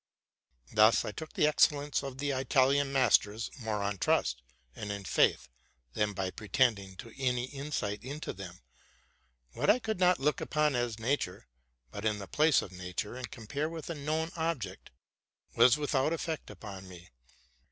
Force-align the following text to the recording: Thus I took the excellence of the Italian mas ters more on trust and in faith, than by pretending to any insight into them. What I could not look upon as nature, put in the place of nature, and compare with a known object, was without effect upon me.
Thus 0.73 1.05
I 1.05 1.11
took 1.11 1.33
the 1.33 1.45
excellence 1.45 2.01
of 2.01 2.17
the 2.17 2.31
Italian 2.31 2.91
mas 2.91 3.19
ters 3.19 3.51
more 3.59 3.83
on 3.83 3.99
trust 3.99 4.41
and 4.75 4.91
in 4.91 5.03
faith, 5.03 5.47
than 5.93 6.13
by 6.13 6.31
pretending 6.31 6.95
to 6.95 7.13
any 7.21 7.43
insight 7.43 8.03
into 8.03 8.33
them. 8.33 8.61
What 9.53 9.69
I 9.69 9.77
could 9.77 9.99
not 9.99 10.19
look 10.19 10.41
upon 10.41 10.73
as 10.75 10.97
nature, 10.97 11.45
put 11.91 12.03
in 12.03 12.17
the 12.17 12.27
place 12.27 12.63
of 12.63 12.71
nature, 12.71 13.15
and 13.15 13.29
compare 13.29 13.69
with 13.69 13.91
a 13.91 13.93
known 13.95 14.31
object, 14.35 14.89
was 15.55 15.77
without 15.77 16.13
effect 16.13 16.49
upon 16.49 16.87
me. 16.89 17.09